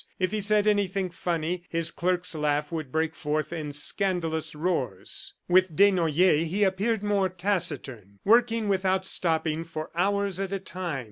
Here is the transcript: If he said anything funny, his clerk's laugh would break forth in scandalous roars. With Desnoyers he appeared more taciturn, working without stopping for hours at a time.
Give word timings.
If 0.17 0.31
he 0.31 0.41
said 0.41 0.65
anything 0.65 1.11
funny, 1.11 1.61
his 1.69 1.91
clerk's 1.91 2.33
laugh 2.33 2.71
would 2.71 2.91
break 2.91 3.13
forth 3.13 3.53
in 3.53 3.71
scandalous 3.71 4.55
roars. 4.55 5.35
With 5.47 5.75
Desnoyers 5.75 6.47
he 6.47 6.63
appeared 6.63 7.03
more 7.03 7.29
taciturn, 7.29 8.17
working 8.25 8.67
without 8.67 9.05
stopping 9.05 9.63
for 9.63 9.91
hours 9.93 10.39
at 10.39 10.51
a 10.51 10.57
time. 10.57 10.99